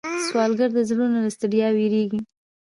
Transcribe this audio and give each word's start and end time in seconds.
سوالګر 0.27 0.69
د 0.75 0.79
زړونو 0.89 1.17
له 1.25 1.29
ستړیا 1.35 1.67
ویریږي 1.77 2.19